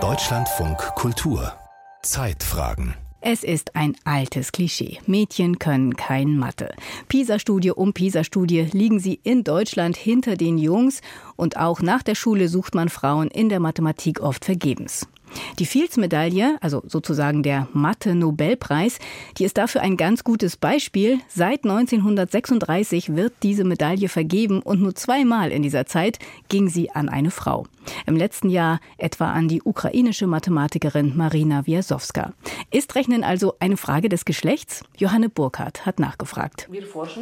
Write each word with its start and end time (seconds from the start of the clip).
Deutschlandfunk 0.00 0.78
Kultur 0.96 1.52
Zeitfragen 2.02 2.96
es 3.26 3.42
ist 3.42 3.74
ein 3.74 3.96
altes 4.04 4.52
Klischee. 4.52 4.98
Mädchen 5.06 5.58
können 5.58 5.96
kein 5.96 6.36
Mathe. 6.36 6.74
PISA-Studie 7.08 7.70
um 7.70 7.94
PISA-Studie 7.94 8.68
liegen 8.72 8.98
sie 8.98 9.18
in 9.22 9.44
Deutschland 9.44 9.96
hinter 9.96 10.36
den 10.36 10.58
Jungs 10.58 11.00
und 11.36 11.56
auch 11.56 11.80
nach 11.80 12.02
der 12.02 12.16
Schule 12.16 12.48
sucht 12.48 12.74
man 12.74 12.90
Frauen 12.90 13.28
in 13.28 13.48
der 13.48 13.60
Mathematik 13.60 14.20
oft 14.20 14.44
vergebens. 14.44 15.06
Die 15.58 15.66
Fields-Medaille, 15.66 16.56
also 16.60 16.82
sozusagen 16.86 17.42
der 17.42 17.68
Mathe-Nobelpreis, 17.72 18.98
die 19.38 19.44
ist 19.44 19.58
dafür 19.58 19.82
ein 19.82 19.96
ganz 19.96 20.24
gutes 20.24 20.56
Beispiel. 20.56 21.18
Seit 21.28 21.64
1936 21.64 23.14
wird 23.14 23.32
diese 23.42 23.64
Medaille 23.64 24.08
vergeben 24.08 24.60
und 24.62 24.80
nur 24.80 24.94
zweimal 24.94 25.52
in 25.52 25.62
dieser 25.62 25.86
Zeit 25.86 26.18
ging 26.48 26.68
sie 26.68 26.90
an 26.90 27.08
eine 27.08 27.30
Frau. 27.30 27.66
Im 28.06 28.16
letzten 28.16 28.48
Jahr 28.48 28.80
etwa 28.98 29.32
an 29.32 29.48
die 29.48 29.62
ukrainische 29.62 30.26
Mathematikerin 30.26 31.16
Marina 31.16 31.66
Wiasowska. 31.66 32.32
Ist 32.70 32.94
Rechnen 32.94 33.24
also 33.24 33.54
eine 33.60 33.76
Frage 33.76 34.08
des 34.08 34.24
Geschlechts? 34.24 34.82
Johanne 34.96 35.28
Burkhardt 35.28 35.86
hat 35.86 35.98
nachgefragt. 35.98 36.68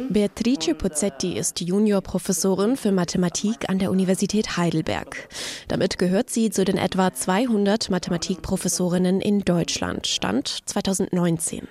Beatrice 0.09 0.73
Pozzetti 0.75 1.37
ist 1.37 1.61
Juniorprofessorin 1.61 2.77
für 2.77 2.91
Mathematik 2.91 3.69
an 3.69 3.79
der 3.79 3.91
Universität 3.91 4.57
Heidelberg. 4.57 5.29
Damit 5.67 5.97
gehört 5.97 6.29
sie 6.29 6.49
zu 6.49 6.65
den 6.65 6.77
etwa 6.77 7.13
200 7.13 7.89
Mathematikprofessorinnen 8.03 9.21
in 9.21 9.45
Deutschland. 9.45 10.07
Stand 10.07 10.59
2019. 10.65 11.69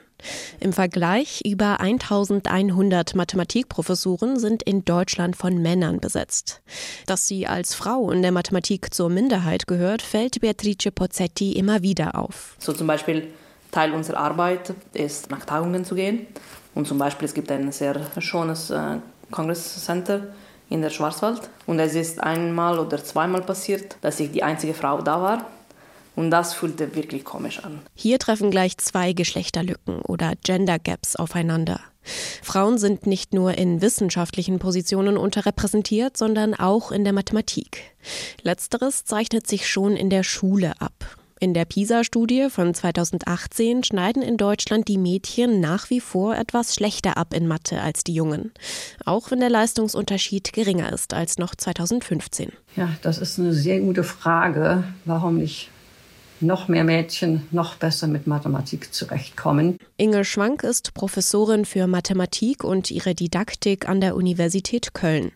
Im 0.61 0.73
Vergleich 0.73 1.43
über 1.45 1.79
1100 1.81 3.15
Mathematikprofessuren 3.15 4.39
sind 4.39 4.63
in 4.63 4.83
Deutschland 4.83 5.37
von 5.37 5.61
Männern 5.61 6.01
besetzt. 6.01 6.63
Dass 7.05 7.27
sie 7.27 7.47
als 7.47 7.75
Frau 7.75 8.11
in 8.11 8.23
der 8.23 8.33
Mathematik 8.33 8.95
zur 8.95 9.11
Minderheit 9.11 9.67
gehört, 9.67 10.01
fällt 10.01 10.41
Beatrice 10.41 10.91
Pozzetti 10.91 11.53
immer 11.53 11.83
wieder 11.83 12.15
auf. 12.15 12.57
So 12.59 12.73
zum 12.73 12.87
Beispiel 12.87 13.29
Teil 13.71 13.93
unserer 13.93 14.21
Arbeit 14.21 14.73
ist, 14.95 15.31
nach 15.31 15.45
Tagungen 15.45 15.85
zu 15.85 15.95
gehen. 15.95 16.27
Und 16.75 16.89
zum 16.89 16.97
Beispiel 16.97 17.27
es 17.27 17.35
gibt 17.35 17.53
ein 17.53 17.71
sehr 17.73 18.01
schönes 18.21 18.71
äh, 18.71 18.97
Kongresscenter 19.31 20.29
in 20.71 20.81
der 20.81 20.89
Schwarzwald. 20.89 21.43
Und 21.67 21.79
es 21.79 21.95
ist 21.95 22.23
einmal 22.23 22.79
oder 22.79 23.05
zweimal 23.05 23.43
passiert, 23.43 23.97
dass 24.01 24.19
ich 24.19 24.33
die 24.33 24.43
einzige 24.43 24.73
Frau 24.73 25.03
da 25.03 25.21
war. 25.21 25.47
Und 26.15 26.31
das 26.31 26.53
fühlte 26.55 26.95
wirklich 26.95 27.25
komisch 27.25 27.61
an. 27.61 27.81
Hier 27.95 28.19
treffen 28.19 28.51
gleich 28.51 28.77
zwei 28.79 29.13
Geschlechterlücken 29.13 30.01
oder 30.03 30.35
Gender 30.43 30.79
Gaps 30.79 31.17
aufeinander. 31.17 31.81
Frauen 32.43 32.79
sind 32.79 33.07
nicht 33.07 33.33
nur 33.33 33.55
in 33.57 33.81
wissenschaftlichen 33.81 34.59
Positionen 34.59 35.17
unterrepräsentiert, 35.17 36.17
sondern 36.17 36.55
auch 36.55 36.91
in 36.91 37.05
der 37.05 37.13
Mathematik. 37.13 37.95
Letzteres 38.43 39.05
zeichnet 39.05 39.47
sich 39.47 39.69
schon 39.69 39.97
in 39.97 40.11
der 40.11 40.25
Schule 40.25 40.81
ab. 40.81 41.17
In 41.39 41.55
der 41.55 41.65
PISA-Studie 41.65 42.51
von 42.51 42.73
2018 42.73 43.83
schneiden 43.83 44.23
in 44.23 44.37
Deutschland 44.37 44.87
die 44.87 44.97
Mädchen 44.97 45.59
nach 45.59 45.91
wie 45.91 45.99
vor 45.99 46.37
etwas 46.37 46.73
schlechter 46.73 47.17
ab 47.17 47.35
in 47.35 47.49
Mathe 47.49 47.81
als 47.81 48.05
die 48.05 48.15
Jungen, 48.15 48.53
auch 49.05 49.33
wenn 49.33 49.41
der 49.41 49.51
Leistungsunterschied 49.51 50.53
geringer 50.53 50.93
ist 50.93 51.15
als 51.15 51.39
noch 51.39 51.57
2015. 51.57 52.53
Ja, 52.77 52.91
das 53.03 53.19
ist 53.19 53.41
eine 53.41 53.53
sehr 53.53 53.81
gute 53.81 54.05
Frage, 54.05 54.85
warum 55.05 55.39
nicht 55.39 55.71
noch 56.43 56.69
mehr 56.69 56.85
Mädchen 56.85 57.47
noch 57.51 57.77
besser 57.77 58.07
mit 58.07 58.27
Mathematik 58.27 58.93
zurechtkommen. 58.93 59.79
Inge 59.97 60.25
Schwank 60.25 60.63
ist 60.63 60.95
Professorin 60.95 61.65
für 61.65 61.87
Mathematik 61.87 62.65
und 62.65 62.91
ihre 62.91 63.15
Didaktik 63.15 63.89
an 63.89 64.01
der 64.01 64.17
Universität 64.17 64.95
Köln. 64.95 65.33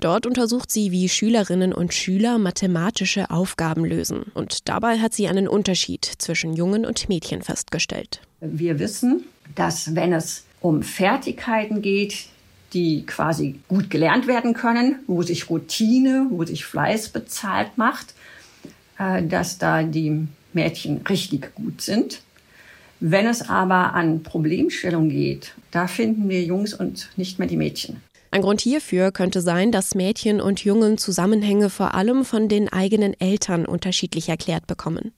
Dort 0.00 0.26
untersucht 0.26 0.70
sie, 0.70 0.90
wie 0.90 1.08
Schülerinnen 1.08 1.72
und 1.72 1.94
Schüler 1.94 2.38
mathematische 2.38 3.30
Aufgaben 3.30 3.84
lösen. 3.84 4.24
Und 4.34 4.68
dabei 4.68 4.98
hat 4.98 5.14
sie 5.14 5.28
einen 5.28 5.48
Unterschied 5.48 6.04
zwischen 6.04 6.54
Jungen 6.54 6.84
und 6.84 7.08
Mädchen 7.08 7.42
festgestellt. 7.42 8.20
Wir 8.40 8.78
wissen, 8.78 9.24
dass 9.54 9.94
wenn 9.94 10.12
es 10.12 10.44
um 10.60 10.82
Fertigkeiten 10.82 11.82
geht, 11.82 12.26
die 12.72 13.04
quasi 13.04 13.60
gut 13.68 13.90
gelernt 13.90 14.26
werden 14.26 14.54
können, 14.54 15.00
wo 15.06 15.22
sich 15.22 15.50
Routine, 15.50 16.26
wo 16.30 16.44
sich 16.44 16.64
Fleiß 16.64 17.10
bezahlt 17.10 17.76
macht, 17.76 18.14
äh, 18.98 19.22
dass 19.22 19.58
da 19.58 19.82
die 19.82 20.26
Mädchen 20.54 21.02
richtig 21.08 21.54
gut 21.54 21.80
sind. 21.80 22.20
Wenn 23.00 23.26
es 23.26 23.48
aber 23.48 23.94
an 23.94 24.22
Problemstellungen 24.22 25.10
geht, 25.10 25.54
da 25.72 25.88
finden 25.88 26.28
wir 26.28 26.42
Jungs 26.42 26.72
und 26.72 27.10
nicht 27.16 27.38
mehr 27.38 27.48
die 27.48 27.56
Mädchen. 27.56 28.00
Ein 28.30 28.40
Grund 28.40 28.62
hierfür 28.62 29.12
könnte 29.12 29.42
sein, 29.42 29.72
dass 29.72 29.94
Mädchen 29.94 30.40
und 30.40 30.64
Jungen 30.64 30.96
Zusammenhänge 30.96 31.68
vor 31.68 31.94
allem 31.94 32.24
von 32.24 32.48
den 32.48 32.72
eigenen 32.72 33.12
Eltern 33.20 33.66
unterschiedlich 33.66 34.30
erklärt 34.30 34.66
bekommen. 34.66 35.12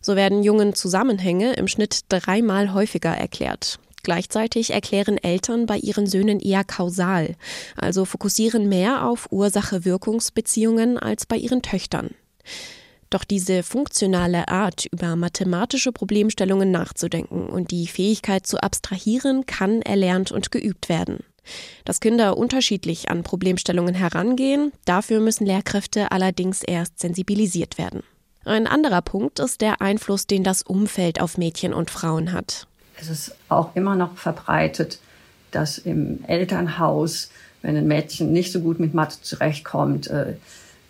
So 0.00 0.16
werden 0.16 0.42
Jungen 0.42 0.74
Zusammenhänge 0.74 1.52
im 1.52 1.68
Schnitt 1.68 2.00
dreimal 2.08 2.74
häufiger 2.74 3.10
erklärt. 3.10 3.78
Gleichzeitig 4.02 4.72
erklären 4.72 5.18
Eltern 5.18 5.66
bei 5.66 5.78
ihren 5.78 6.06
Söhnen 6.06 6.40
eher 6.40 6.64
kausal, 6.64 7.36
also 7.76 8.04
fokussieren 8.04 8.68
mehr 8.68 9.06
auf 9.06 9.30
Ursache-Wirkungsbeziehungen 9.30 10.98
als 10.98 11.26
bei 11.26 11.36
ihren 11.36 11.62
Töchtern. 11.62 12.10
Doch 13.16 13.24
diese 13.24 13.62
funktionale 13.62 14.48
Art, 14.48 14.84
über 14.92 15.16
mathematische 15.16 15.90
Problemstellungen 15.90 16.70
nachzudenken 16.70 17.46
und 17.46 17.70
die 17.70 17.86
Fähigkeit 17.86 18.46
zu 18.46 18.62
abstrahieren, 18.62 19.46
kann 19.46 19.80
erlernt 19.80 20.32
und 20.32 20.50
geübt 20.50 20.90
werden. 20.90 21.20
Dass 21.86 22.00
Kinder 22.00 22.36
unterschiedlich 22.36 23.08
an 23.08 23.22
Problemstellungen 23.22 23.94
herangehen, 23.94 24.70
dafür 24.84 25.20
müssen 25.20 25.46
Lehrkräfte 25.46 26.12
allerdings 26.12 26.62
erst 26.62 26.98
sensibilisiert 26.98 27.78
werden. 27.78 28.02
Ein 28.44 28.66
anderer 28.66 29.00
Punkt 29.00 29.38
ist 29.38 29.62
der 29.62 29.80
Einfluss, 29.80 30.26
den 30.26 30.44
das 30.44 30.60
Umfeld 30.60 31.18
auf 31.18 31.38
Mädchen 31.38 31.72
und 31.72 31.90
Frauen 31.90 32.34
hat. 32.34 32.66
Es 33.00 33.08
ist 33.08 33.34
auch 33.48 33.74
immer 33.74 33.96
noch 33.96 34.18
verbreitet, 34.18 34.98
dass 35.52 35.78
im 35.78 36.22
Elternhaus, 36.26 37.30
wenn 37.62 37.78
ein 37.78 37.88
Mädchen 37.88 38.34
nicht 38.34 38.52
so 38.52 38.60
gut 38.60 38.78
mit 38.78 38.92
Mathe 38.92 39.22
zurechtkommt, 39.22 40.08
äh, 40.08 40.34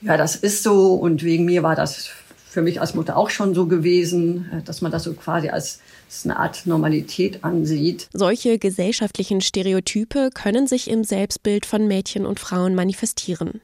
ja, 0.07 0.17
das 0.17 0.37
ist 0.37 0.63
so 0.63 0.95
und 0.95 1.23
wegen 1.23 1.45
mir 1.45 1.63
war 1.63 1.75
das 1.75 2.11
für 2.57 2.63
mich 2.63 2.81
als 2.81 2.95
Mutter 2.95 3.19
auch 3.19 3.29
schon 3.29 3.55
so 3.55 3.67
gewesen, 3.67 4.51
äh, 4.51 4.63
dass 4.63 4.81
man 4.81 4.91
das 4.91 5.05
so 5.05 5.13
quasi 5.13 5.51
als 5.51 5.81
eine 6.25 6.39
Art 6.39 6.67
Normalität 6.67 7.45
ansieht. 7.45 8.09
Solche 8.15 8.59
gesellschaftlichen 8.59 9.43
Stereotype 9.43 10.31
können 10.33 10.67
sich 10.67 10.89
im 10.89 11.05
Selbstbild 11.05 11.67
von 11.67 11.87
Mädchen 11.87 12.25
und 12.25 12.41
Frauen 12.41 12.75
manifestieren. 12.75 13.61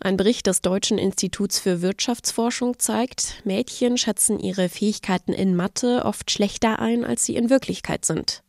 Ein 0.00 0.18
Bericht 0.18 0.46
des 0.46 0.60
Deutschen 0.60 0.98
Instituts 0.98 1.58
für 1.58 1.80
Wirtschaftsforschung 1.80 2.78
zeigt, 2.78 3.36
Mädchen 3.44 3.96
schätzen 3.96 4.38
ihre 4.38 4.68
Fähigkeiten 4.68 5.32
in 5.32 5.56
Mathe 5.56 6.02
oft 6.04 6.30
schlechter 6.30 6.80
ein, 6.80 7.04
als 7.04 7.24
sie 7.24 7.36
in 7.36 7.48
Wirklichkeit 7.48 8.04
sind. 8.04 8.43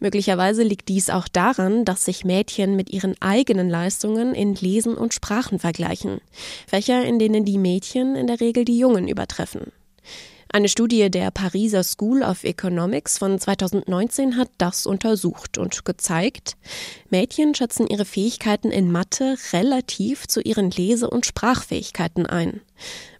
Möglicherweise 0.00 0.62
liegt 0.62 0.88
dies 0.88 1.10
auch 1.10 1.28
daran, 1.28 1.84
dass 1.84 2.04
sich 2.04 2.24
Mädchen 2.24 2.76
mit 2.76 2.90
ihren 2.90 3.14
eigenen 3.20 3.68
Leistungen 3.68 4.34
in 4.34 4.54
Lesen 4.54 4.96
und 4.96 5.14
Sprachen 5.14 5.58
vergleichen. 5.58 6.20
Fächer, 6.66 7.04
in 7.04 7.18
denen 7.18 7.44
die 7.44 7.58
Mädchen 7.58 8.16
in 8.16 8.26
der 8.26 8.40
Regel 8.40 8.64
die 8.64 8.78
Jungen 8.78 9.08
übertreffen. 9.08 9.72
Eine 10.50 10.70
Studie 10.70 11.10
der 11.10 11.30
Pariser 11.30 11.84
School 11.84 12.22
of 12.22 12.42
Economics 12.42 13.18
von 13.18 13.38
2019 13.38 14.38
hat 14.38 14.48
das 14.56 14.86
untersucht 14.86 15.58
und 15.58 15.84
gezeigt, 15.84 16.56
Mädchen 17.10 17.54
schätzen 17.54 17.86
ihre 17.86 18.06
Fähigkeiten 18.06 18.70
in 18.70 18.90
Mathe 18.90 19.36
relativ 19.52 20.26
zu 20.26 20.40
ihren 20.40 20.70
Lese- 20.70 21.10
und 21.10 21.26
Sprachfähigkeiten 21.26 22.24
ein. 22.24 22.62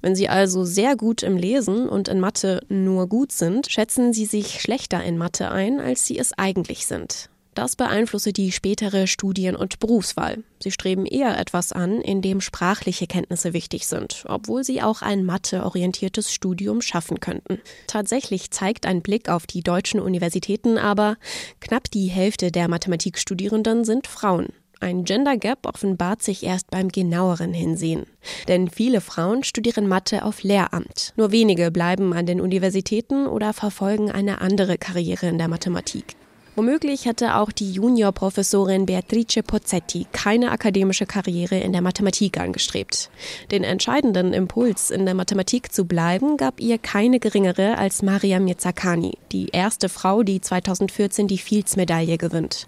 Wenn 0.00 0.16
sie 0.16 0.30
also 0.30 0.64
sehr 0.64 0.96
gut 0.96 1.22
im 1.22 1.36
Lesen 1.36 1.86
und 1.86 2.08
in 2.08 2.18
Mathe 2.18 2.62
nur 2.70 3.06
gut 3.08 3.32
sind, 3.32 3.70
schätzen 3.70 4.14
sie 4.14 4.24
sich 4.24 4.62
schlechter 4.62 5.04
in 5.04 5.18
Mathe 5.18 5.50
ein, 5.50 5.80
als 5.80 6.06
sie 6.06 6.18
es 6.18 6.32
eigentlich 6.32 6.86
sind. 6.86 7.28
Das 7.58 7.74
beeinflusse 7.74 8.32
die 8.32 8.52
spätere 8.52 9.08
Studien- 9.08 9.56
und 9.56 9.80
Berufswahl. 9.80 10.44
Sie 10.62 10.70
streben 10.70 11.06
eher 11.06 11.36
etwas 11.40 11.72
an, 11.72 12.00
in 12.00 12.22
dem 12.22 12.40
sprachliche 12.40 13.08
Kenntnisse 13.08 13.52
wichtig 13.52 13.88
sind, 13.88 14.22
obwohl 14.28 14.62
sie 14.62 14.80
auch 14.80 15.02
ein 15.02 15.24
matheorientiertes 15.24 16.32
Studium 16.32 16.82
schaffen 16.82 17.18
könnten. 17.18 17.58
Tatsächlich 17.88 18.52
zeigt 18.52 18.86
ein 18.86 19.02
Blick 19.02 19.28
auf 19.28 19.48
die 19.48 19.64
deutschen 19.64 19.98
Universitäten 19.98 20.78
aber, 20.78 21.16
knapp 21.58 21.90
die 21.90 22.06
Hälfte 22.06 22.52
der 22.52 22.68
Mathematikstudierenden 22.68 23.84
sind 23.84 24.06
Frauen. 24.06 24.50
Ein 24.78 25.02
Gender 25.02 25.36
Gap 25.36 25.66
offenbart 25.66 26.22
sich 26.22 26.44
erst 26.44 26.70
beim 26.70 26.90
genaueren 26.90 27.52
Hinsehen. 27.52 28.06
Denn 28.46 28.70
viele 28.70 29.00
Frauen 29.00 29.42
studieren 29.42 29.88
Mathe 29.88 30.24
auf 30.24 30.44
Lehramt. 30.44 31.12
Nur 31.16 31.32
wenige 31.32 31.72
bleiben 31.72 32.12
an 32.12 32.26
den 32.26 32.40
Universitäten 32.40 33.26
oder 33.26 33.52
verfolgen 33.52 34.12
eine 34.12 34.40
andere 34.40 34.78
Karriere 34.78 35.26
in 35.26 35.38
der 35.38 35.48
Mathematik. 35.48 36.14
Womöglich 36.58 37.06
hätte 37.06 37.36
auch 37.36 37.52
die 37.52 37.70
Juniorprofessorin 37.70 38.84
Beatrice 38.84 39.44
Pozzetti 39.44 40.08
keine 40.10 40.50
akademische 40.50 41.06
Karriere 41.06 41.56
in 41.56 41.70
der 41.72 41.82
Mathematik 41.82 42.40
angestrebt. 42.40 43.10
Den 43.52 43.62
entscheidenden 43.62 44.32
Impuls, 44.32 44.90
in 44.90 45.04
der 45.04 45.14
Mathematik 45.14 45.72
zu 45.72 45.84
bleiben, 45.84 46.36
gab 46.36 46.58
ihr 46.58 46.78
keine 46.78 47.20
geringere 47.20 47.78
als 47.78 48.02
Maria 48.02 48.40
Mirzacani, 48.40 49.18
die 49.30 49.50
erste 49.50 49.88
Frau, 49.88 50.24
die 50.24 50.40
2014 50.40 51.28
die 51.28 51.38
Fields-Medaille 51.38 52.18
gewinnt. 52.18 52.66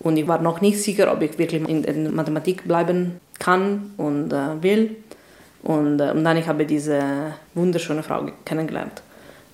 Und 0.00 0.16
ich 0.16 0.26
war 0.26 0.42
noch 0.42 0.60
nicht 0.60 0.82
sicher, 0.82 1.12
ob 1.12 1.22
ich 1.22 1.38
wirklich 1.38 1.68
in 1.68 1.82
der 1.84 2.10
Mathematik 2.10 2.66
bleiben 2.66 3.20
kann 3.38 3.92
und 3.96 4.32
äh, 4.32 4.60
will. 4.60 4.96
Und, 5.62 6.00
äh, 6.00 6.10
und 6.10 6.24
dann 6.24 6.36
ich 6.36 6.48
habe 6.48 6.66
diese 6.66 7.00
wunderschöne 7.54 8.02
Frau 8.02 8.26
kennengelernt, 8.44 9.02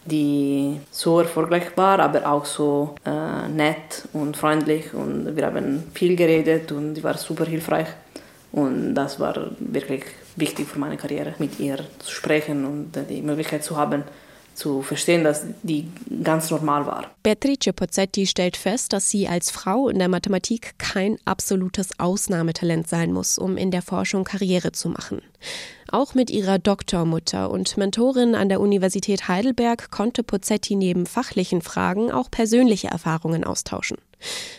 die 0.07 0.81
so 0.91 1.21
erfolgreich 1.21 1.77
war, 1.77 1.99
aber 2.01 2.27
auch 2.27 2.45
so 2.45 2.95
äh, 3.05 3.49
nett 3.49 4.09
und 4.13 4.37
freundlich. 4.37 4.95
Und 4.95 5.37
wir 5.37 5.47
haben 5.47 5.85
viel 5.95 6.17
geredet 6.17 6.73
und 6.73 6.95
sie 6.95 7.05
war 7.05 7.17
super 7.19 7.45
hilfreich. 7.45 7.89
Und 8.53 8.95
das 8.95 9.21
war 9.21 9.35
wirklich 9.59 10.05
wichtig 10.37 10.67
für 10.67 10.79
meine 10.79 10.97
Karriere, 10.97 11.35
mit 11.39 11.59
ihr 11.61 11.79
zu 11.99 12.11
sprechen 12.11 12.65
und 12.65 12.93
die 13.11 13.23
Möglichkeit 13.23 13.65
zu 13.65 13.77
haben, 13.77 14.05
zu 14.57 14.83
verstehen, 14.83 15.25
dass 15.25 15.45
die 15.63 15.89
ganz 16.23 16.51
normal 16.51 16.87
war. 16.87 17.11
Beatrice 17.23 17.73
Pozzetti 17.73 18.27
stellt 18.27 18.57
fest, 18.57 18.93
dass 18.93 19.09
sie 19.09 19.29
als 19.29 19.51
Frau 19.51 19.89
in 19.89 19.99
der 19.99 20.09
Mathematik 20.09 20.79
kein 20.79 21.19
absolutes 21.25 21.99
Ausnahmetalent 21.99 22.89
sein 22.89 23.13
muss, 23.13 23.39
um 23.39 23.57
in 23.57 23.71
der 23.71 23.83
Forschung 23.83 24.25
Karriere 24.25 24.73
zu 24.73 24.89
machen. 24.89 25.21
Auch 25.91 26.15
mit 26.15 26.31
ihrer 26.31 26.59
Doktormutter 26.59 27.51
und 27.51 27.77
Mentorin 27.77 28.35
an 28.35 28.49
der 28.49 28.61
Universität 28.61 29.29
Heidelberg 29.29 29.91
konnte 29.91 30.23
Pozzetti 30.23 30.75
neben 30.75 31.07
fachlichen 31.07 31.63
Fragen 31.63 32.11
auch 32.11 32.31
persönliche 32.31 32.89
Erfahrungen 32.89 33.45
austauschen. 33.45 33.99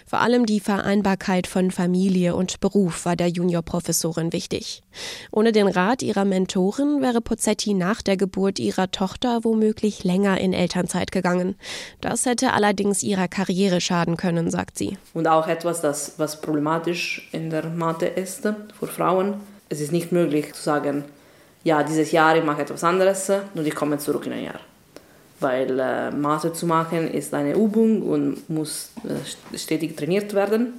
Vor 0.05 0.19
allem 0.19 0.45
die 0.45 0.59
Vereinbarkeit 0.59 1.47
von 1.47 1.69
Familie 1.69 2.35
und 2.35 2.59
Beruf 2.59 3.05
war 3.05 3.15
der 3.15 3.27
Juniorprofessorin 3.27 4.31
wichtig. 4.31 4.83
Ohne 5.31 5.51
den 5.51 5.67
Rat 5.67 6.01
ihrer 6.01 6.23
Mentorin 6.23 7.01
wäre 7.01 7.19
Pozzetti 7.19 7.73
nach 7.73 8.01
der 8.01 8.15
Geburt 8.15 8.57
ihrer 8.59 8.89
Tochter 8.89 9.43
womöglich 9.43 10.03
länger 10.03 10.39
in 10.39 10.53
Elternzeit 10.53 11.11
gegangen. 11.11 11.55
Das 11.99 12.25
hätte 12.25 12.53
allerdings 12.53 13.03
ihrer 13.03 13.27
Karriere 13.27 13.81
schaden 13.81 14.15
können, 14.15 14.49
sagt 14.49 14.77
sie. 14.77 14.97
Und 15.13 15.27
auch 15.27 15.47
etwas, 15.47 15.81
das 15.81 16.13
was 16.17 16.39
problematisch 16.39 17.27
in 17.31 17.49
der 17.49 17.65
Mathe 17.65 18.05
ist 18.05 18.43
für 18.79 18.87
Frauen. 18.87 19.35
Es 19.69 19.81
ist 19.81 19.91
nicht 19.91 20.11
möglich 20.11 20.53
zu 20.53 20.61
sagen, 20.61 21.03
ja, 21.63 21.83
dieses 21.83 22.11
Jahr 22.13 22.37
ich 22.37 22.45
mache 22.45 22.61
etwas 22.61 22.83
anderes 22.85 23.29
und 23.53 23.67
ich 23.67 23.75
komme 23.75 23.97
zurück 23.97 24.25
in 24.25 24.31
ein 24.31 24.43
Jahr. 24.45 24.59
Weil 25.39 25.79
äh, 25.79 26.11
Mathe 26.11 26.53
zu 26.53 26.65
machen 26.65 27.07
ist 27.07 27.33
eine 27.33 27.53
Übung 27.53 28.01
und 28.01 28.49
muss 28.49 28.91
äh, 29.03 29.57
stetig 29.57 29.95
trainiert 29.95 30.33
werden, 30.33 30.73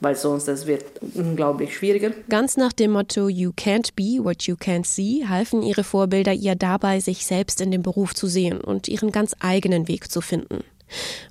weil 0.00 0.14
sonst 0.14 0.48
es 0.48 0.66
wird 0.66 0.84
unglaublich 1.14 1.74
schwieriger. 1.74 2.10
Ganz 2.28 2.56
nach 2.56 2.72
dem 2.72 2.92
Motto 2.92 3.28
You 3.28 3.50
can't 3.50 3.90
be 3.96 4.22
what 4.22 4.42
you 4.42 4.56
can't 4.56 4.86
see 4.86 5.26
halfen 5.26 5.62
ihre 5.62 5.84
Vorbilder 5.84 6.32
ihr 6.32 6.54
dabei, 6.54 7.00
sich 7.00 7.24
selbst 7.24 7.60
in 7.60 7.70
dem 7.70 7.82
Beruf 7.82 8.14
zu 8.14 8.26
sehen 8.26 8.60
und 8.60 8.88
ihren 8.88 9.10
ganz 9.10 9.34
eigenen 9.40 9.88
Weg 9.88 10.10
zu 10.10 10.20
finden. 10.20 10.64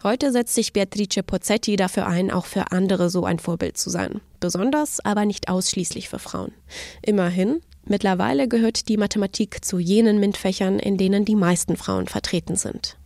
Heute 0.03 0.31
setzt 0.31 0.55
sich 0.55 0.73
Beatrice 0.73 1.23
Pozzetti 1.23 1.75
dafür 1.75 2.07
ein, 2.07 2.31
auch 2.31 2.45
für 2.45 2.71
andere 2.71 3.09
so 3.09 3.25
ein 3.25 3.39
Vorbild 3.39 3.77
zu 3.77 3.89
sein. 3.89 4.21
Besonders, 4.39 4.99
aber 5.05 5.25
nicht 5.25 5.49
ausschließlich 5.49 6.09
für 6.09 6.19
Frauen. 6.19 6.51
Immerhin, 7.01 7.61
Mittlerweile 7.85 8.47
gehört 8.47 8.88
die 8.88 8.97
Mathematik 8.97 9.63
zu 9.63 9.77
jenen 9.77 10.19
MINT-Fächern, 10.19 10.80
in 10.80 10.97
denen 10.97 11.25
die 11.25 11.35
meisten 11.35 11.75
Frauen 11.75 12.07
vertreten 12.07 12.56
sind. 12.56 12.97